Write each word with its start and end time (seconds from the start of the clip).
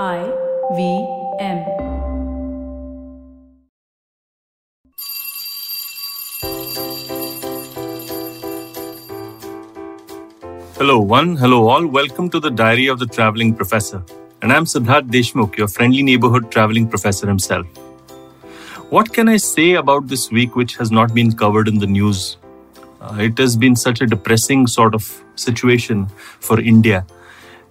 I 0.00 0.32
V 0.74 1.06
M. 1.38 1.58
Hello, 10.78 10.98
one. 10.98 11.36
Hello, 11.36 11.68
all. 11.68 11.86
Welcome 11.86 12.30
to 12.30 12.40
the 12.40 12.50
Diary 12.50 12.86
of 12.86 13.00
the 13.00 13.04
Traveling 13.04 13.54
Professor. 13.54 14.02
And 14.40 14.50
I'm 14.50 14.64
Siddharth 14.64 15.10
Deshmukh, 15.10 15.58
your 15.58 15.68
friendly 15.68 16.02
neighborhood 16.02 16.50
traveling 16.50 16.88
professor 16.88 17.26
himself. 17.26 17.66
What 18.88 19.12
can 19.12 19.28
I 19.28 19.36
say 19.36 19.74
about 19.74 20.08
this 20.08 20.30
week 20.30 20.56
which 20.56 20.76
has 20.76 20.90
not 20.90 21.12
been 21.12 21.32
covered 21.32 21.68
in 21.68 21.78
the 21.78 21.86
news? 21.86 22.38
Uh, 23.02 23.18
it 23.20 23.36
has 23.36 23.58
been 23.58 23.76
such 23.76 24.00
a 24.00 24.06
depressing 24.06 24.66
sort 24.66 24.94
of 24.94 25.22
situation 25.34 26.06
for 26.40 26.58
India. 26.58 27.04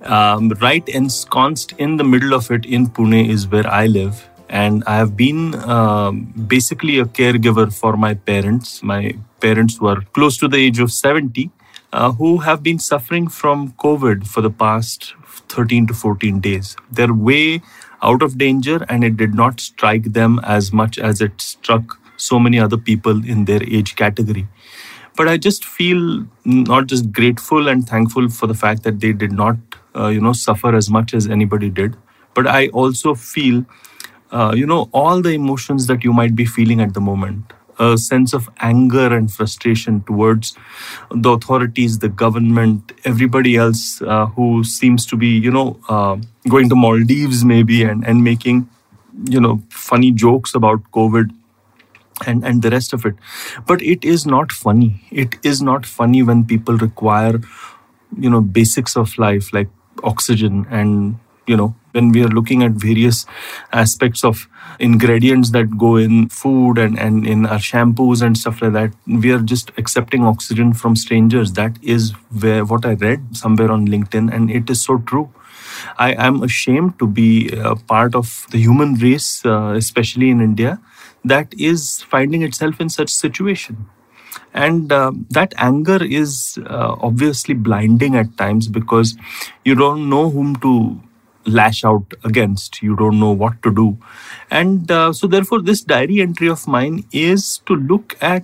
Um, 0.04 0.50
right 0.62 0.88
ensconced 0.90 1.74
in 1.74 1.98
the 1.98 2.04
middle 2.04 2.34
of 2.34 2.50
it 2.50 2.66
in 2.66 2.88
Pune 2.88 3.30
is 3.30 3.48
where 3.48 3.68
I 3.68 3.86
live. 3.86 4.28
And 4.50 4.84
I 4.86 4.98
have 4.98 5.16
been 5.16 5.56
um, 5.70 6.34
basically 6.48 7.00
a 7.00 7.06
caregiver 7.06 7.72
for 7.74 7.96
my 7.96 8.16
parents. 8.16 8.84
My 8.84 9.16
parents 9.40 9.80
were 9.80 10.02
close 10.14 10.38
to 10.40 10.48
the 10.48 10.58
age 10.58 10.80
of 10.80 10.92
70, 10.92 11.50
uh, 11.94 12.12
who 12.14 12.40
have 12.40 12.62
been 12.64 12.80
suffering 12.80 13.28
from 13.28 13.74
COVID 13.74 14.28
for 14.28 14.42
the 14.42 14.50
past 14.50 15.14
13 15.50 15.88
to 15.88 15.94
14 15.94 16.40
days. 16.40 16.76
They're 16.92 17.14
way 17.14 17.62
out 18.02 18.22
of 18.22 18.38
danger, 18.38 18.84
and 18.90 19.04
it 19.04 19.16
did 19.16 19.34
not 19.34 19.60
strike 19.60 20.14
them 20.14 20.40
as 20.44 20.74
much 20.74 20.98
as 20.98 21.22
it 21.22 21.40
struck 21.40 22.00
so 22.18 22.40
many 22.40 22.60
other 22.60 22.78
people 22.78 23.26
in 23.26 23.46
their 23.46 23.64
age 23.64 23.96
category 23.96 24.48
but 25.18 25.28
i 25.28 25.38
just 25.38 25.66
feel 25.66 26.26
not 26.46 26.88
just 26.88 27.12
grateful 27.12 27.68
and 27.68 27.88
thankful 27.88 28.30
for 28.30 28.48
the 28.48 28.54
fact 28.54 28.84
that 28.84 29.00
they 29.00 29.12
did 29.12 29.32
not 29.32 29.58
uh, 29.96 30.08
you 30.08 30.22
know 30.22 30.34
suffer 30.34 30.76
as 30.76 30.90
much 30.90 31.14
as 31.14 31.28
anybody 31.28 31.70
did. 31.70 31.96
But 32.34 32.48
i 32.48 32.68
also 32.68 33.14
feel 33.14 33.66
uh, 34.32 34.54
you 34.56 34.66
know 34.66 34.90
all 34.94 35.22
the 35.22 35.32
emotions 35.32 35.88
that 35.88 36.04
you 36.04 36.14
might 36.14 36.36
be 36.36 36.46
feeling 36.46 36.80
at 36.82 36.94
the 36.94 37.02
moment 37.02 37.54
a 37.80 37.98
sense 37.98 38.34
of 38.34 38.50
anger 38.60 39.08
and 39.16 39.32
frustration 39.32 40.02
towards 40.04 40.56
the 41.12 41.32
authorities 41.32 42.00
the 42.00 42.10
government 42.10 42.92
everybody 43.06 43.56
else 43.56 44.02
uh, 44.04 44.26
who 44.28 44.64
seems 44.64 45.06
to 45.06 45.16
be 45.16 45.28
you 45.28 45.52
know 45.52 45.80
uh, 45.90 46.16
going 46.48 46.70
to 46.70 46.76
maldives 46.76 47.44
maybe 47.44 47.84
and 47.84 48.06
and 48.08 48.24
making 48.24 48.70
you 49.30 49.42
know 49.42 49.62
funny 49.70 50.12
jokes 50.12 50.56
about 50.56 50.82
covid 50.92 51.32
and 52.26 52.46
and 52.46 52.62
the 52.62 52.70
rest 52.70 52.94
of 52.94 53.06
it. 53.06 53.16
But 53.66 53.82
it 53.82 54.04
is 54.04 54.26
not 54.26 54.52
funny. 54.52 55.02
It 55.12 55.38
is 55.44 55.62
not 55.62 55.86
funny 55.86 56.22
when 56.24 56.46
people 56.46 56.78
require 56.78 57.42
you 58.18 58.30
know 58.30 58.42
basics 58.42 58.96
of 58.96 59.18
life 59.18 59.54
like 59.54 59.70
oxygen 60.04 60.66
and 60.70 61.20
you 61.48 61.58
know 61.58 61.76
when 61.92 62.12
we 62.12 62.24
are 62.24 62.30
looking 62.30 62.64
at 62.64 62.72
various 62.72 63.26
aspects 63.74 64.24
of 64.24 64.48
ingredients 64.80 65.52
that 65.52 65.78
go 65.78 65.98
in 65.98 66.30
food 66.30 66.78
and, 66.78 66.98
and 66.98 67.28
in 67.28 67.46
our 67.46 67.60
shampoos 67.60 68.22
and 68.22 68.38
stuff 68.38 68.62
like 68.62 68.74
that 68.74 68.94
we 69.06 69.32
are 69.32 69.40
just 69.40 69.72
accepting 69.78 70.24
oxygen 70.26 70.74
from 70.74 70.96
strangers. 70.96 71.54
That 71.54 71.78
is 71.82 72.12
where 72.40 72.66
what 72.66 72.86
i 72.86 72.94
read 72.94 73.36
somewhere 73.36 73.72
on 73.72 73.88
linkedin 73.88 74.34
and 74.34 74.50
it 74.50 74.70
is 74.70 74.82
so 74.82 75.00
true. 75.00 75.30
I 75.98 76.14
am 76.14 76.44
ashamed 76.44 77.00
to 77.00 77.08
be 77.08 77.50
a 77.50 77.76
part 77.76 78.16
of 78.16 78.46
the 78.52 78.58
human 78.58 78.96
race 78.96 79.46
uh, 79.46 79.74
especially 79.76 80.30
in 80.30 80.42
india 80.42 80.80
that 81.24 81.54
is 81.54 82.02
finding 82.02 82.42
itself 82.42 82.80
in 82.82 82.90
such 82.90 83.10
situation 83.10 83.88
and 84.54 84.92
uh, 84.92 85.12
that 85.30 85.54
anger 85.58 86.04
is 86.04 86.60
uh, 86.66 86.96
obviously 87.02 87.54
blinding 87.54 88.16
at 88.16 88.38
times 88.38 88.68
because 88.68 89.16
you 89.66 89.76
don't 89.76 90.10
know 90.10 90.30
whom 90.30 90.56
to 90.58 91.00
lash 91.46 91.84
out 91.84 92.14
against. 92.24 92.82
You 92.82 92.96
don't 92.96 93.20
know 93.20 93.32
what 93.32 93.62
to 93.64 93.74
do. 93.74 93.98
And 94.50 94.92
uh, 94.92 95.14
so 95.14 95.28
therefore 95.28 95.62
this 95.62 95.82
diary 95.82 96.22
entry 96.22 96.48
of 96.48 96.68
mine 96.68 97.06
is 97.12 97.60
to 97.66 97.76
look 97.76 98.18
at 98.22 98.44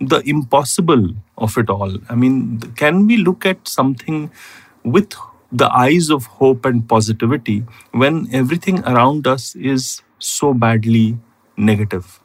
the 0.00 0.20
impossible 0.26 1.10
of 1.38 1.56
it 1.56 1.70
all. 1.70 1.96
I 2.08 2.14
mean 2.14 2.60
can 2.76 3.06
we 3.06 3.16
look 3.16 3.46
at 3.46 3.66
something 3.66 4.30
with 4.84 5.14
the 5.52 5.68
eyes 5.72 6.10
of 6.10 6.26
hope 6.26 6.64
and 6.64 6.88
positivity 6.88 7.64
when 7.92 8.28
everything 8.32 8.80
around 8.84 9.26
us 9.26 9.54
is 9.54 10.02
so 10.18 10.52
badly 10.52 11.18
negative 11.56 12.20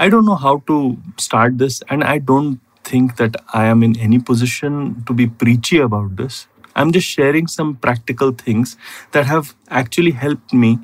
I 0.00 0.08
don't 0.08 0.24
know 0.24 0.36
how 0.36 0.62
to 0.66 0.96
start 1.18 1.58
this, 1.58 1.82
and 1.90 2.02
I 2.02 2.16
don't 2.16 2.58
think 2.84 3.16
that 3.16 3.36
I 3.52 3.66
am 3.66 3.82
in 3.82 3.98
any 3.98 4.18
position 4.18 5.04
to 5.06 5.12
be 5.12 5.26
preachy 5.26 5.76
about 5.78 6.16
this. 6.16 6.46
I'm 6.74 6.90
just 6.90 7.06
sharing 7.06 7.46
some 7.46 7.76
practical 7.76 8.32
things 8.32 8.78
that 9.12 9.26
have 9.26 9.54
actually 9.68 10.12
helped 10.12 10.54
me 10.54 10.78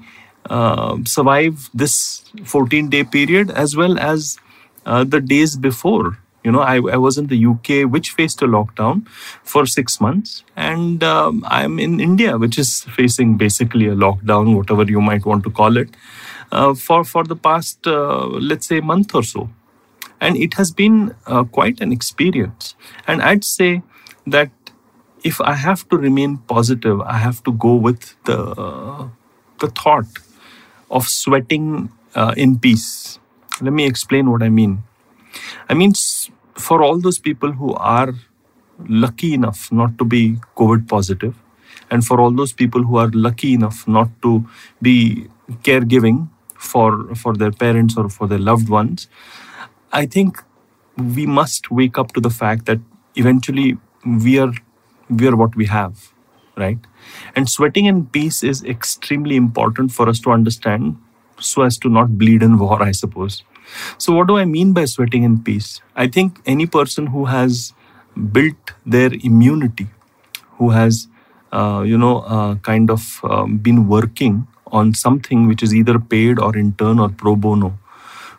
uh, 0.50 0.98
survive 1.06 1.70
this 1.72 2.24
14 2.44 2.90
day 2.90 3.04
period 3.04 3.50
as 3.50 3.74
well 3.74 3.98
as 3.98 4.36
uh, 4.84 5.04
the 5.04 5.22
days 5.22 5.56
before. 5.56 6.18
You 6.44 6.52
know, 6.52 6.60
I, 6.60 6.74
I, 6.76 6.98
was 6.98 7.16
in 7.16 7.28
the 7.28 7.46
UK, 7.46 7.90
which 7.90 8.10
faced 8.10 8.42
a 8.42 8.46
lockdown 8.46 9.08
for 9.42 9.64
six 9.64 9.98
months, 9.98 10.44
and 10.56 11.02
um, 11.02 11.42
I'm 11.48 11.78
in 11.80 12.00
India, 12.00 12.36
which 12.36 12.58
is 12.58 12.82
facing 12.82 13.38
basically 13.38 13.86
a 13.86 13.96
lockdown, 13.96 14.54
whatever 14.54 14.84
you 14.84 15.00
might 15.00 15.24
want 15.24 15.42
to 15.44 15.50
call 15.50 15.78
it 15.78 15.88
for 16.74 17.04
for 17.04 17.24
the 17.24 17.36
past 17.36 17.86
uh, 17.86 18.26
let's 18.26 18.66
say 18.66 18.80
month 18.80 19.14
or 19.14 19.22
so. 19.22 19.50
And 20.20 20.36
it 20.36 20.54
has 20.54 20.70
been 20.70 21.14
uh, 21.26 21.44
quite 21.44 21.80
an 21.80 21.92
experience. 21.92 22.74
And 23.06 23.22
i'd 23.22 23.44
say 23.44 23.82
that 24.26 24.50
if 25.24 25.40
i 25.40 25.54
have 25.54 25.88
to 25.88 25.96
remain 25.96 26.38
positive 26.38 27.00
i 27.00 27.18
have 27.18 27.42
to 27.44 27.52
go 27.52 27.74
with 27.74 28.14
the 28.24 28.38
the 29.58 29.68
thought 29.68 30.06
of 30.90 31.08
sweating 31.08 31.90
uh, 32.14 32.34
in 32.36 32.58
peace. 32.58 33.18
Let 33.60 33.72
me 33.72 33.86
explain 33.86 34.30
what 34.30 34.42
i 34.42 34.48
mean. 34.48 34.82
I 35.68 35.74
mean 35.74 35.92
for 36.54 36.82
all 36.82 36.98
those 36.98 37.18
people 37.18 37.52
who 37.52 37.74
are 37.74 38.14
lucky 38.88 39.34
enough 39.34 39.70
not 39.72 39.96
to 39.98 40.04
be 40.04 40.36
covid 40.56 40.88
positive 40.88 41.34
and 41.90 42.04
for 42.04 42.20
all 42.20 42.30
those 42.30 42.52
people 42.52 42.82
who 42.82 42.96
are 42.96 43.10
lucky 43.12 43.54
enough 43.54 43.86
not 43.88 44.10
to 44.22 44.44
be 44.82 45.26
caregiving 45.62 46.28
for 46.58 47.14
for 47.14 47.34
their 47.34 47.52
parents 47.52 47.96
or 47.96 48.08
for 48.08 48.26
their 48.26 48.38
loved 48.38 48.68
ones 48.68 49.08
i 49.92 50.04
think 50.06 50.42
we 50.96 51.26
must 51.26 51.70
wake 51.70 51.98
up 51.98 52.12
to 52.12 52.20
the 52.20 52.30
fact 52.30 52.66
that 52.66 52.80
eventually 53.16 53.76
we 54.24 54.38
are 54.38 54.52
we 55.08 55.26
are 55.26 55.36
what 55.36 55.54
we 55.56 55.66
have 55.66 56.12
right? 56.56 56.78
And 57.34 57.48
sweating 57.48 57.84
in 57.84 58.06
peace 58.06 58.42
is 58.42 58.64
extremely 58.64 59.36
important 59.36 59.92
for 59.92 60.08
us 60.08 60.18
to 60.20 60.30
understand 60.30 60.96
so 61.38 61.62
as 61.62 61.76
to 61.78 61.90
not 61.90 62.16
bleed 62.16 62.42
in 62.42 62.58
war 62.58 62.82
i 62.82 62.92
suppose. 62.92 63.42
So 63.98 64.14
what 64.14 64.26
do 64.28 64.38
i 64.38 64.44
mean 64.44 64.72
by 64.72 64.86
sweating 64.86 65.22
in 65.22 65.42
peace? 65.42 65.80
I 65.94 66.06
think 66.06 66.40
any 66.46 66.66
person 66.66 67.08
who 67.08 67.26
has 67.26 67.74
built 68.32 68.72
their 68.86 69.10
immunity 69.12 69.88
who 70.58 70.70
has 70.70 71.08
uh, 71.52 71.82
you 71.86 71.98
know 71.98 72.20
uh, 72.20 72.54
kind 72.56 72.90
of 72.90 73.20
um, 73.24 73.58
been 73.58 73.86
working 73.88 74.46
on 74.76 74.94
something 74.94 75.46
which 75.48 75.62
is 75.62 75.74
either 75.74 75.98
paid 75.98 76.38
or 76.38 76.56
in 76.56 76.72
turn 76.74 76.98
or 76.98 77.08
pro 77.08 77.36
bono. 77.36 77.78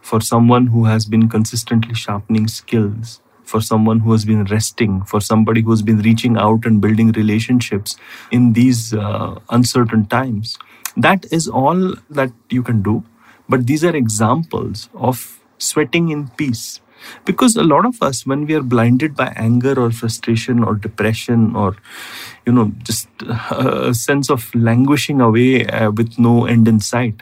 For 0.01 0.21
someone 0.21 0.67
who 0.67 0.85
has 0.85 1.05
been 1.05 1.27
consistently 1.27 1.93
sharpening 1.93 2.47
skills 2.47 3.21
for 3.47 3.61
someone 3.61 4.01
who 4.01 4.11
has 4.11 4.25
been 4.25 4.43
resting 4.45 5.03
for 5.03 5.21
somebody 5.21 5.61
who 5.61 5.71
has 5.71 5.81
been 5.81 5.99
reaching 5.99 6.37
out 6.37 6.65
and 6.65 6.81
building 6.81 7.11
relationships 7.13 7.95
in 8.31 8.53
these 8.53 8.93
uh, 8.93 9.39
uncertain 9.49 10.05
times. 10.05 10.57
That 10.97 11.25
is 11.31 11.47
all 11.47 11.95
that 12.09 12.31
you 12.49 12.61
can 12.61 12.81
do. 12.81 13.03
But 13.49 13.65
these 13.65 13.85
are 13.85 13.95
examples 13.95 14.89
of 14.93 15.39
sweating 15.57 16.09
in 16.09 16.27
peace 16.29 16.81
because 17.25 17.55
a 17.55 17.63
lot 17.63 17.85
of 17.85 18.01
us 18.01 18.25
when 18.25 18.45
we 18.45 18.53
are 18.53 18.63
blinded 18.63 19.15
by 19.15 19.27
anger 19.35 19.79
or 19.79 19.91
frustration 19.91 20.63
or 20.63 20.75
depression 20.75 21.55
or 21.55 21.75
you 22.45 22.51
know 22.51 22.71
just 22.83 23.07
a 23.51 23.93
sense 23.93 24.29
of 24.29 24.53
languishing 24.55 25.21
away 25.21 25.65
uh, 25.67 25.91
with 25.91 26.17
no 26.17 26.45
end 26.45 26.67
in 26.67 26.79
sight 26.79 27.21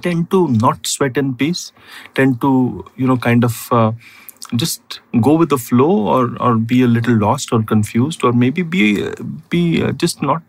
tend 0.00 0.30
to 0.30 0.48
not 0.48 0.86
sweat 0.86 1.16
in 1.16 1.34
peace 1.34 1.72
tend 2.14 2.40
to 2.40 2.84
you 2.96 3.06
know 3.06 3.16
kind 3.16 3.44
of 3.44 3.68
uh, 3.72 3.92
just 4.56 5.00
go 5.20 5.34
with 5.34 5.48
the 5.48 5.58
flow 5.58 5.90
or 6.14 6.36
or 6.40 6.56
be 6.56 6.82
a 6.82 6.86
little 6.86 7.16
lost 7.16 7.52
or 7.52 7.62
confused 7.62 8.24
or 8.24 8.32
maybe 8.32 8.62
be 8.62 9.08
be 9.50 9.82
uh, 9.82 9.92
just 9.92 10.22
not 10.22 10.42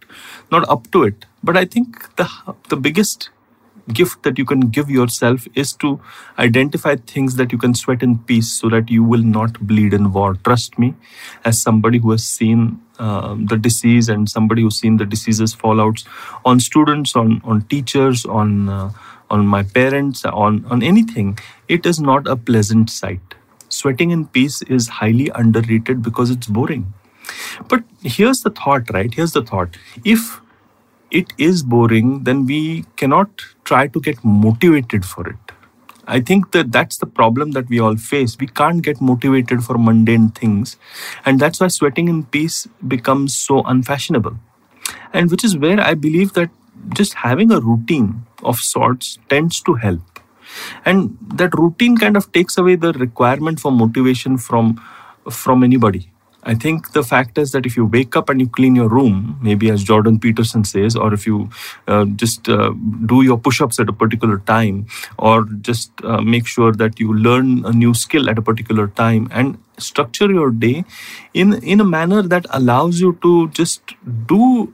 not 0.52 0.68
up 0.70 0.90
to 0.92 1.04
it. 1.04 1.26
But 1.44 1.58
i 1.58 1.66
think 1.66 2.16
the 2.16 2.28
the 2.70 2.78
biggest 2.78 3.30
gift 3.92 4.24
that 4.24 4.38
you 4.38 4.46
can 4.46 4.62
give 4.62 4.90
yourself 4.90 5.46
is 5.56 5.74
to 5.74 6.00
identify 6.40 6.96
things 6.96 7.36
that 7.36 7.52
you 7.52 7.58
can 7.58 7.74
sweat 7.74 8.02
in 8.02 8.18
peace 8.20 8.52
so 8.52 8.70
that 8.70 8.90
you 8.90 9.04
will 9.04 9.24
not 9.24 9.60
bleed 9.60 9.94
in 9.94 10.14
war. 10.14 10.36
Trust 10.36 10.80
me, 10.80 10.96
as 11.44 11.62
somebody 11.62 11.98
who 11.98 12.12
has 12.12 12.24
seen 12.24 12.82
uh, 13.00 13.36
the 13.38 13.58
disease 13.58 14.08
and 14.10 14.30
somebody 14.30 14.62
who's 14.62 14.80
seen 14.80 14.98
the 14.98 15.06
diseases 15.06 15.56
fallouts 15.56 16.06
on 16.46 16.60
students, 16.60 17.16
on 17.16 17.42
on 17.44 17.62
teachers, 17.64 18.26
on 18.26 18.70
uh, 18.70 18.92
on 19.30 19.46
my 19.46 19.64
parents, 19.64 20.24
on 20.26 20.66
on 20.66 20.84
anything, 20.84 21.38
it 21.68 21.86
is 21.86 22.00
not 22.00 22.28
a 22.28 22.36
pleasant 22.36 22.90
sight. 22.90 23.36
Sweating 23.70 24.12
in 24.12 24.28
peace 24.28 24.62
is 24.64 24.88
highly 24.88 25.30
underrated 25.34 26.04
because 26.04 26.30
it's 26.30 26.48
boring. 26.48 26.94
But 27.68 27.84
here's 28.04 28.42
the 28.42 28.52
thought, 28.52 28.90
right? 28.94 29.14
Here's 29.14 29.32
the 29.32 29.42
thought. 29.42 29.76
If 30.04 30.40
it 31.14 31.32
is 31.38 31.64
boring, 31.64 32.24
then 32.24 32.46
we 32.46 32.86
cannot 32.98 33.30
try 33.64 33.88
to 33.88 34.02
get 34.02 34.24
motivated 34.24 35.06
for 35.06 35.28
it. 35.30 35.38
I 36.06 36.20
think 36.20 36.52
that 36.52 36.72
that's 36.72 36.98
the 36.98 37.06
problem 37.06 37.52
that 37.52 37.70
we 37.70 37.80
all 37.80 37.96
face. 37.96 38.38
We 38.38 38.48
can't 38.48 38.82
get 38.82 39.00
motivated 39.00 39.64
for 39.64 39.78
mundane 39.78 40.30
things. 40.30 40.76
And 41.26 41.40
that's 41.40 41.62
why 41.62 41.70
sweating 41.70 42.10
in 42.10 42.26
peace 42.26 42.68
becomes 42.88 43.38
so 43.38 43.62
unfashionable. 43.64 44.36
And 45.14 45.32
which 45.32 45.46
is 45.46 45.58
where 45.58 45.80
I 45.80 45.94
believe 45.94 46.34
that 46.34 46.50
just 46.94 47.14
having 47.14 47.52
a 47.52 47.62
routine 47.62 48.26
of 48.44 48.60
sorts 48.60 49.18
tends 49.30 49.62
to 49.62 49.76
help. 49.76 50.20
And 50.84 51.18
that 51.36 51.58
routine 51.58 51.96
kind 51.98 52.18
of 52.18 52.32
takes 52.34 52.58
away 52.58 52.76
the 52.76 52.92
requirement 52.94 53.60
for 53.60 53.72
motivation 53.72 54.38
from 54.38 54.82
from 55.30 55.64
anybody 55.64 56.13
I 56.46 56.56
think 56.56 56.92
the 56.92 57.04
fact 57.04 57.38
is 57.38 57.52
that 57.54 57.66
if 57.66 57.78
you 57.78 57.86
wake 57.86 58.16
up 58.18 58.30
and 58.30 58.42
you 58.42 58.50
clean 58.50 58.76
your 58.76 58.90
room, 58.90 59.38
maybe 59.42 59.70
as 59.70 59.84
Jordan 59.84 60.20
Peterson 60.20 60.66
says, 60.66 60.96
or 60.96 61.14
if 61.14 61.26
you 61.26 61.50
uh, 61.88 62.06
just 62.06 62.50
uh, 62.50 62.74
do 63.06 63.22
your 63.22 63.38
push 63.38 63.62
ups 63.62 63.80
at 63.80 63.88
a 63.88 63.94
particular 63.94 64.40
time, 64.40 64.86
or 65.18 65.46
just 65.62 65.92
uh, 66.04 66.22
make 66.22 66.46
sure 66.46 66.74
that 66.74 67.00
you 67.00 67.14
learn 67.14 67.66
a 67.66 67.72
new 67.72 67.94
skill 67.94 68.30
at 68.30 68.38
a 68.38 68.42
particular 68.42 68.88
time 68.90 69.30
and 69.32 69.58
structure 69.78 70.30
your 70.30 70.52
day 70.52 70.84
in, 71.34 71.54
in 71.64 71.80
a 71.80 71.86
manner 71.86 72.22
that 72.22 72.46
allows 72.50 73.00
you 73.00 73.18
to 73.22 73.48
just 73.50 73.82
do 74.28 74.74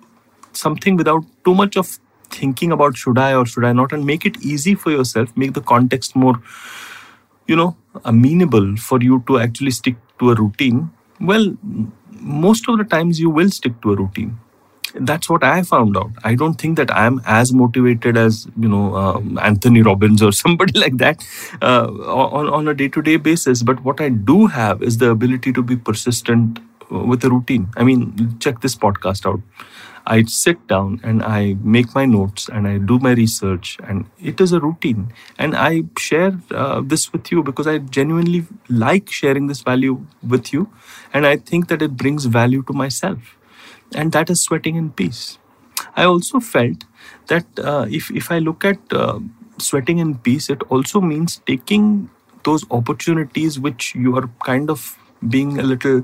something 0.54 0.98
without 0.98 1.24
too 1.46 1.54
much 1.54 1.78
of 1.78 2.00
thinking 2.32 2.72
about 2.72 2.98
should 2.98 3.18
I 3.18 3.36
or 3.36 3.46
should 3.46 3.64
I 3.64 3.74
not, 3.74 3.92
and 3.92 4.06
make 4.06 4.26
it 4.26 4.42
easy 4.42 4.76
for 4.76 4.92
yourself, 4.92 5.36
make 5.38 5.54
the 5.54 5.62
context 5.62 6.16
more, 6.16 6.42
you 7.48 7.56
know, 7.56 7.78
amenable 8.06 8.76
for 8.78 9.02
you 9.02 9.24
to 9.28 9.40
actually 9.40 9.72
stick 9.72 9.96
to 10.20 10.32
a 10.32 10.36
routine 10.36 10.92
well, 11.22 11.56
most 12.12 12.68
of 12.70 12.78
the 12.78 12.84
times 12.84 13.20
you 13.20 13.30
will 13.30 13.50
stick 13.50 13.82
to 13.82 13.94
a 13.94 13.96
routine. 13.96 14.40
That's 14.96 15.30
what 15.30 15.44
I 15.44 15.62
found 15.62 15.96
out. 15.98 16.10
I 16.24 16.34
don't 16.34 16.56
think 16.56 16.76
that 16.78 16.90
I'm 16.92 17.22
as 17.26 17.54
motivated 17.54 18.18
as 18.18 18.48
you 18.60 18.68
know 18.68 18.96
um, 18.96 19.38
Anthony 19.40 19.84
Robbins 19.84 20.22
or 20.24 20.32
somebody 20.44 20.80
like 20.80 20.98
that 20.98 21.24
uh, 21.62 21.88
on 21.88 22.50
on 22.50 22.68
a 22.68 22.74
day 22.74 22.88
to 22.90 23.02
day 23.02 23.18
basis. 23.18 23.62
But 23.62 23.84
what 23.84 24.02
I 24.02 24.10
do 24.10 24.48
have 24.48 24.82
is 24.82 24.98
the 24.98 25.12
ability 25.12 25.54
to 25.54 25.62
be 25.62 25.76
persistent 25.78 26.60
uh, 26.92 27.00
with 27.00 27.24
a 27.24 27.30
routine. 27.30 27.70
I 27.78 27.84
mean, 27.84 28.38
check 28.40 28.62
this 28.62 28.76
podcast 28.76 29.28
out. 29.28 29.42
I 30.06 30.24
sit 30.24 30.68
down 30.68 31.00
and 31.04 31.24
I 31.24 31.56
make 31.62 31.94
my 31.96 32.06
notes 32.06 32.50
and 32.50 32.68
I 32.68 32.78
do 32.78 33.00
my 33.00 33.12
research, 33.12 33.78
and 33.84 34.06
it 34.20 34.42
is 34.42 34.52
a 34.52 34.60
routine. 34.60 35.14
And 35.38 35.56
I 35.56 35.84
share 35.98 36.40
uh, 36.52 36.82
this 36.84 37.12
with 37.14 37.32
you 37.32 37.44
because 37.44 37.68
I 37.68 37.78
genuinely 37.80 38.46
like 38.70 39.10
sharing 39.12 39.48
this 39.48 39.62
value 39.62 40.06
with 40.24 40.54
you, 40.54 40.70
and 41.14 41.26
I 41.28 41.38
think 41.38 41.68
that 41.70 41.82
it 41.82 41.96
brings 41.98 42.26
value 42.26 42.64
to 42.64 42.74
myself, 42.74 43.38
and 43.94 44.12
that 44.12 44.30
is 44.30 44.42
sweating 44.42 44.76
in 44.76 44.92
peace. 44.92 45.38
I 45.96 46.06
also 46.06 46.40
felt 46.40 46.86
that 47.28 47.46
uh, 47.60 47.86
if 47.90 48.12
if 48.12 48.32
I 48.32 48.40
look 48.40 48.66
at 48.66 48.80
uh, 48.92 49.20
sweating 49.58 50.00
in 50.00 50.18
peace, 50.18 50.50
it 50.50 50.62
also 50.70 51.02
means 51.02 51.42
taking 51.46 52.10
those 52.44 52.66
opportunities 52.72 53.60
which 53.60 53.94
you 53.96 54.16
are 54.18 54.30
kind 54.44 54.70
of 54.70 54.98
being 55.28 55.60
a 55.60 55.64
little 55.64 56.04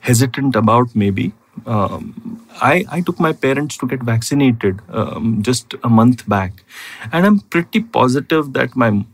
hesitant 0.00 0.56
about, 0.56 0.94
maybe 0.94 1.32
um, 1.66 2.46
I, 2.60 2.84
I 2.90 3.00
took 3.00 3.20
my 3.20 3.32
parents 3.32 3.76
to 3.78 3.86
get 3.86 4.02
vaccinated 4.02 4.80
um, 4.90 5.42
just 5.42 5.74
a 5.84 5.88
month 5.88 6.28
back, 6.28 6.64
and 7.12 7.26
I'm 7.26 7.40
pretty 7.40 7.80
positive 7.80 8.52
that 8.54 8.76
my 8.76 9.04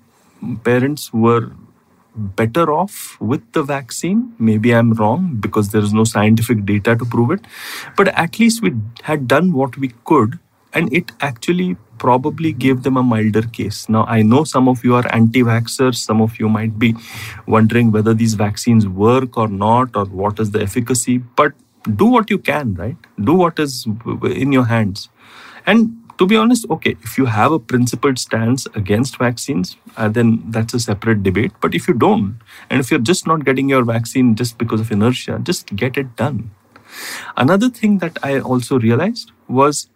parents 0.64 1.12
were 1.12 1.52
better 2.14 2.72
off 2.72 3.16
with 3.20 3.52
the 3.52 3.62
vaccine. 3.62 4.34
Maybe 4.38 4.74
I'm 4.74 4.92
wrong 4.94 5.36
because 5.40 5.70
there 5.70 5.82
is 5.82 5.92
no 5.92 6.04
scientific 6.04 6.64
data 6.64 6.96
to 6.96 7.04
prove 7.04 7.30
it, 7.30 7.40
but 7.96 8.08
at 8.08 8.38
least 8.38 8.62
we 8.62 8.74
had 9.02 9.28
done 9.28 9.52
what 9.52 9.76
we 9.76 9.92
could, 10.04 10.38
and 10.72 10.92
it 10.92 11.12
actually 11.20 11.76
probably 11.98 12.52
gave 12.52 12.84
them 12.84 12.96
a 12.96 13.02
milder 13.02 13.42
case. 13.42 13.88
Now, 13.88 14.04
I 14.04 14.22
know 14.22 14.44
some 14.44 14.68
of 14.68 14.84
you 14.84 14.94
are 14.94 15.06
anti 15.12 15.42
vaxxers, 15.42 15.96
some 15.96 16.20
of 16.20 16.38
you 16.38 16.48
might 16.48 16.78
be 16.78 16.94
wondering 17.46 17.90
whether 17.90 18.14
these 18.14 18.34
vaccines 18.34 18.86
work 18.86 19.36
or 19.36 19.48
not, 19.48 19.96
or 19.96 20.04
what 20.04 20.38
is 20.38 20.52
the 20.52 20.62
efficacy, 20.62 21.18
but 21.18 21.52
do 21.96 22.06
what 22.06 22.30
you 22.30 22.38
can, 22.38 22.74
right? 22.74 22.96
Do 23.22 23.34
what 23.34 23.58
is 23.58 23.86
in 24.24 24.52
your 24.52 24.64
hands. 24.64 25.08
And 25.66 26.08
to 26.18 26.26
be 26.26 26.36
honest, 26.36 26.66
okay, 26.70 26.96
if 27.02 27.16
you 27.16 27.26
have 27.26 27.52
a 27.52 27.58
principled 27.58 28.18
stance 28.18 28.66
against 28.74 29.18
vaccines, 29.18 29.76
uh, 29.96 30.08
then 30.08 30.42
that's 30.50 30.74
a 30.74 30.80
separate 30.80 31.22
debate. 31.22 31.52
But 31.60 31.74
if 31.74 31.86
you 31.86 31.94
don't, 31.94 32.38
and 32.68 32.80
if 32.80 32.90
you're 32.90 33.00
just 33.00 33.26
not 33.26 33.44
getting 33.44 33.68
your 33.68 33.84
vaccine 33.84 34.34
just 34.34 34.58
because 34.58 34.80
of 34.80 34.90
inertia, 34.90 35.40
just 35.42 35.74
get 35.76 35.96
it 35.96 36.16
done. 36.16 36.50
Another 37.36 37.68
thing 37.68 37.98
that 37.98 38.18
I 38.22 38.40
also 38.40 38.78
realized 38.78 39.30
was 39.46 39.88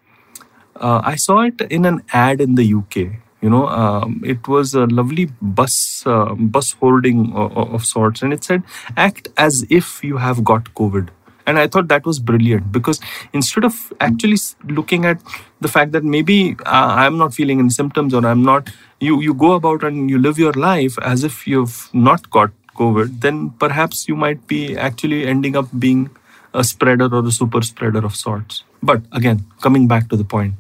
uh, 0.77 1.01
I 1.05 1.17
saw 1.17 1.41
it 1.41 1.61
in 1.61 1.85
an 1.85 2.03
ad 2.13 2.41
in 2.41 2.55
the 2.55 2.75
UK. 2.75 3.19
You 3.41 3.51
know, 3.51 3.67
um, 3.67 4.23
it 4.25 4.47
was 4.47 4.75
a 4.75 4.87
lovely 4.87 5.25
bus 5.43 6.05
uh, 6.07 6.35
bus 6.35 6.73
holding 6.75 7.33
of, 7.35 7.57
of 7.57 7.85
sorts, 7.85 8.23
and 8.23 8.33
it 8.33 8.45
said, 8.45 8.63
"Act 8.97 9.29
as 9.37 9.67
if 9.69 10.05
you 10.05 10.19
have 10.19 10.45
got 10.45 10.73
COVID." 10.75 11.09
And 11.47 11.59
i 11.59 11.67
thought 11.67 11.89
that 11.89 12.05
was 12.05 12.19
brilliant 12.19 12.71
because 12.73 13.01
instead 13.33 13.65
of 13.65 13.93
actually 14.01 14.39
looking 14.69 15.05
at 15.05 15.21
the 15.61 15.69
fact 15.69 15.93
that 15.93 16.05
maybe 16.05 16.57
uh, 16.67 16.95
i'm 17.03 17.19
not 17.19 17.35
feeling 17.35 17.59
any 17.59 17.71
symptoms 17.71 18.15
or 18.15 18.25
i'm 18.27 18.43
not 18.43 18.71
you 19.01 19.21
you 19.21 19.35
go 19.35 19.53
about 19.53 19.83
and 19.85 20.11
you 20.11 20.19
live 20.19 20.39
your 20.39 20.53
life 20.53 20.99
as 21.03 21.25
if 21.25 21.47
you've 21.47 21.89
not 21.93 22.29
got 22.31 22.51
covid 22.77 23.21
then 23.21 23.51
perhaps 23.51 24.09
you 24.09 24.17
might 24.17 24.47
be 24.47 24.77
actually 24.77 25.27
ending 25.27 25.57
up 25.57 25.69
being 25.79 26.11
a 26.55 26.65
spreader 26.65 27.09
or 27.15 27.25
a 27.27 27.31
super 27.31 27.63
spreader 27.63 28.05
of 28.05 28.15
sorts. 28.15 28.65
But 28.83 29.03
again 29.13 29.45
coming 29.61 29.87
back 29.89 30.09
to 30.09 30.17
the 30.17 30.25
point 30.25 30.55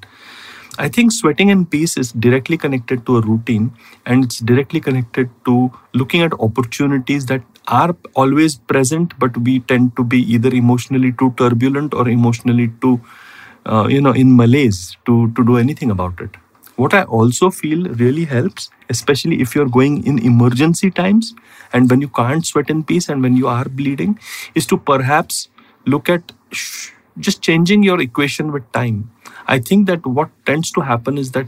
I 0.82 0.88
think 0.88 1.12
sweating 1.12 1.50
in 1.50 1.64
peace 1.64 1.96
is 1.96 2.10
directly 2.10 2.56
connected 2.58 3.06
to 3.06 3.18
a 3.18 3.20
routine 3.20 3.72
and 4.04 4.24
it's 4.24 4.40
directly 4.40 4.80
connected 4.80 5.30
to 5.44 5.70
looking 5.94 6.22
at 6.22 6.32
opportunities 6.40 7.26
that 7.26 7.42
are 7.68 7.94
always 8.14 8.56
present, 8.56 9.16
but 9.16 9.36
we 9.38 9.60
tend 9.60 9.94
to 9.96 10.02
be 10.02 10.18
either 10.34 10.52
emotionally 10.52 11.12
too 11.12 11.32
turbulent 11.38 11.94
or 11.94 12.08
emotionally 12.08 12.72
too, 12.80 13.00
uh, 13.64 13.86
you 13.88 14.00
know, 14.00 14.10
in 14.10 14.34
malaise 14.34 14.96
to, 15.06 15.30
to 15.36 15.44
do 15.44 15.56
anything 15.56 15.92
about 15.92 16.20
it. 16.20 16.30
What 16.74 16.94
I 16.94 17.04
also 17.04 17.50
feel 17.50 17.84
really 17.84 18.24
helps, 18.24 18.68
especially 18.90 19.40
if 19.40 19.54
you're 19.54 19.68
going 19.68 20.04
in 20.04 20.18
emergency 20.18 20.90
times 20.90 21.32
and 21.72 21.88
when 21.88 22.00
you 22.00 22.08
can't 22.08 22.44
sweat 22.44 22.70
in 22.70 22.82
peace 22.82 23.08
and 23.08 23.22
when 23.22 23.36
you 23.36 23.46
are 23.46 23.66
bleeding, 23.66 24.18
is 24.56 24.66
to 24.66 24.76
perhaps 24.78 25.48
look 25.86 26.08
at 26.08 26.32
sh- 26.50 26.90
just 27.18 27.42
changing 27.42 27.82
your 27.82 28.00
equation 28.00 28.52
with 28.52 28.70
time. 28.72 29.10
I 29.46 29.58
think 29.58 29.86
that 29.86 30.04
what 30.06 30.30
tends 30.46 30.70
to 30.72 30.80
happen 30.80 31.18
is 31.18 31.32
that 31.32 31.46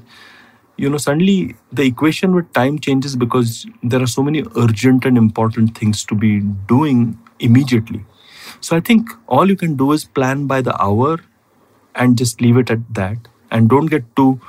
you 0.77 0.89
know 0.91 0.97
suddenly 0.99 1.55
the 1.73 1.83
equation 1.85 2.35
with 2.35 2.53
time 2.53 2.79
changes 2.79 3.17
because 3.17 3.67
there 3.83 4.03
are 4.03 4.06
so 4.06 4.23
many 4.23 4.43
urgent 4.56 5.05
and 5.05 5.17
important 5.17 5.77
things 5.79 6.05
to 6.06 6.15
be 6.15 6.41
doing 6.75 7.19
immediately. 7.41 8.05
So 8.61 8.77
i 8.77 8.81
think 8.81 9.11
all 9.29 9.49
you 9.51 9.56
can 9.56 9.77
do 9.77 9.93
is 9.93 10.05
plan 10.05 10.47
by 10.47 10.61
the 10.63 10.75
hour 10.83 11.19
and 11.94 12.19
just 12.19 12.41
leave 12.41 12.56
it 12.56 12.71
at 12.71 12.83
that. 12.94 13.29
And 13.51 13.69
don't 13.69 13.87
get 13.87 14.05
too 14.17 14.41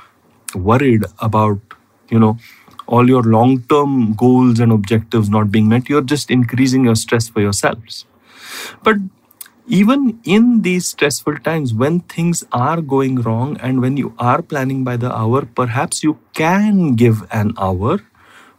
worried 0.54 1.04
about 1.20 1.60
you 2.10 2.18
know 2.18 2.38
all 2.86 3.08
your 3.08 3.22
long 3.22 3.62
term 3.62 4.14
goals 4.14 4.60
and 4.60 4.72
objectives 4.72 5.28
not 5.28 5.50
being 5.50 5.68
met. 5.68 5.88
You're 5.88 6.02
just 6.02 6.30
increasing 6.30 6.84
your 6.84 6.94
stress 6.96 7.28
for 7.28 7.40
yourselves. 7.40 8.04
But 8.82 8.96
even 9.66 10.20
in 10.24 10.62
these 10.62 10.88
stressful 10.88 11.38
times 11.38 11.74
when 11.74 12.00
things 12.00 12.44
are 12.52 12.80
going 12.80 13.16
wrong 13.16 13.56
and 13.60 13.80
when 13.80 13.96
you 13.96 14.14
are 14.18 14.40
planning 14.42 14.84
by 14.84 14.96
the 14.96 15.12
hour, 15.12 15.44
perhaps 15.44 16.02
you 16.04 16.18
can 16.34 16.94
give 16.94 17.26
an 17.32 17.52
hour 17.58 18.00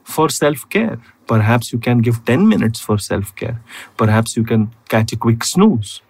for 0.04 0.30
self 0.30 0.70
care. 0.70 1.00
Perhaps 1.28 1.72
you 1.72 1.80
can 1.80 2.00
give 2.00 2.26
10 2.26 2.48
minutes 2.48 2.80
for 2.80 2.98
self 2.98 3.36
care. 3.36 3.62
Perhaps 3.96 4.36
you 4.36 4.44
can 4.44 4.72
catch 4.90 5.14
a 5.14 5.18
quick 5.18 5.44
snooze. 5.44 6.02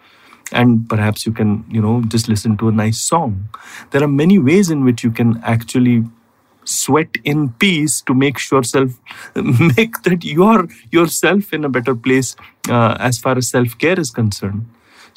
And 0.52 0.88
perhaps 0.88 1.26
you 1.26 1.34
can, 1.34 1.66
you 1.70 1.82
know, 1.82 2.02
just 2.04 2.30
listen 2.30 2.58
to 2.58 2.70
a 2.70 2.72
nice 2.72 3.00
song. 3.00 3.50
There 3.92 4.02
are 4.02 4.08
many 4.08 4.40
ways 4.40 4.70
in 4.70 4.84
which 4.86 5.04
you 5.04 5.12
can 5.12 5.42
actually 5.44 6.06
sweat 6.64 7.10
in 7.24 7.50
peace 7.50 8.02
to 8.02 8.14
make 8.14 8.40
yourself 8.50 8.92
make 9.36 10.02
that 10.04 10.24
you're 10.24 10.68
yourself 10.92 11.54
in 11.54 11.66
a 11.66 11.70
better 11.70 11.96
place 11.96 12.36
uh, 12.70 12.96
as 13.00 13.18
far 13.18 13.38
as 13.38 13.50
self-care 13.50 14.00
is 14.00 14.10
concerned 14.10 14.66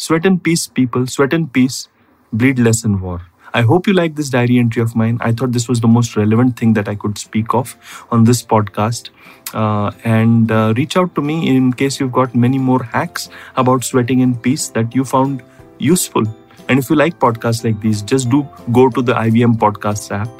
Sweat 0.01 0.25
in 0.25 0.41
peace, 0.41 0.67
people. 0.67 1.07
Sweat 1.07 1.35
in 1.35 1.47
peace. 1.47 1.89
Bleed 2.33 2.59
less 2.59 2.85
in 2.85 3.03
war. 3.03 3.21
I 3.53 3.61
hope 3.61 3.87
you 3.87 3.93
like 3.93 4.15
this 4.15 4.31
diary 4.31 4.59
entry 4.59 4.81
of 4.81 4.97
mine. 4.97 5.19
I 5.21 5.33
thought 5.33 5.53
this 5.53 5.69
was 5.69 5.81
the 5.81 5.89
most 5.89 6.17
relevant 6.17 6.59
thing 6.59 6.73
that 6.73 6.89
I 6.89 6.95
could 6.95 7.19
speak 7.19 7.53
of 7.53 7.77
on 8.11 8.25
this 8.25 8.43
podcast. 8.43 9.11
Uh, 9.53 9.91
and 10.03 10.51
uh, 10.51 10.73
reach 10.75 10.97
out 10.97 11.15
to 11.17 11.21
me 11.21 11.55
in 11.55 11.75
case 11.75 12.01
you've 12.01 12.13
got 12.13 12.35
many 12.35 12.57
more 12.57 12.83
hacks 12.83 13.29
about 13.57 13.85
sweating 13.85 14.21
in 14.21 14.35
peace 14.37 14.69
that 14.71 14.95
you 14.95 15.05
found 15.05 15.43
useful. 15.79 16.25
And 16.71 16.79
if 16.79 16.89
you 16.89 16.97
like 16.97 17.19
podcasts 17.19 17.63
like 17.63 17.79
these, 17.83 18.01
just 18.01 18.31
do 18.31 18.49
go 18.73 18.89
to 18.89 19.03
the 19.03 19.13
IVM 19.13 19.59
Podcasts 19.59 20.11
app 20.11 20.31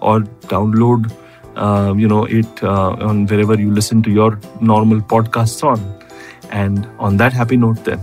or 0.00 0.20
download, 0.54 1.12
uh, 1.56 1.92
you 1.96 2.06
know, 2.06 2.24
it 2.26 2.62
uh, 2.62 2.90
on 3.10 3.26
wherever 3.26 3.58
you 3.58 3.72
listen 3.72 4.00
to 4.04 4.12
your 4.12 4.38
normal 4.60 5.00
podcasts 5.00 5.64
on. 5.64 5.80
And 6.50 6.88
on 7.00 7.16
that 7.16 7.32
happy 7.32 7.56
note, 7.56 7.84
then. 7.84 8.00